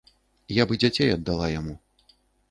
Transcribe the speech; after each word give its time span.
Я 0.53 0.63
б 0.69 0.77
і 0.77 0.79
дзяцей 0.83 1.11
аддала 1.17 1.49
яму. 1.59 1.75